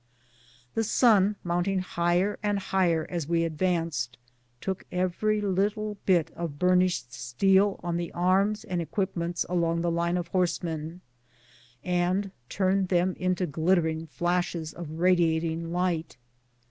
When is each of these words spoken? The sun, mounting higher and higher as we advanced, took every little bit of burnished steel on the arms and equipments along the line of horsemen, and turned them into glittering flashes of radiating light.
The 0.73 0.83
sun, 0.83 1.35
mounting 1.43 1.77
higher 1.77 2.39
and 2.41 2.57
higher 2.57 3.05
as 3.07 3.27
we 3.27 3.43
advanced, 3.43 4.17
took 4.59 4.83
every 4.91 5.41
little 5.41 5.95
bit 6.07 6.31
of 6.31 6.57
burnished 6.57 7.13
steel 7.13 7.79
on 7.83 7.97
the 7.97 8.11
arms 8.13 8.63
and 8.63 8.81
equipments 8.81 9.45
along 9.47 9.81
the 9.81 9.91
line 9.91 10.17
of 10.17 10.29
horsemen, 10.29 11.01
and 11.83 12.31
turned 12.49 12.87
them 12.87 13.13
into 13.19 13.45
glittering 13.45 14.07
flashes 14.07 14.73
of 14.73 14.89
radiating 14.89 15.71
light. 15.71 16.17